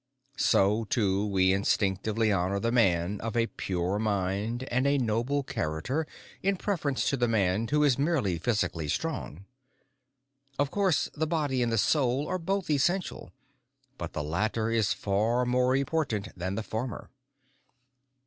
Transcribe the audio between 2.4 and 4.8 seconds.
the man of a pure mind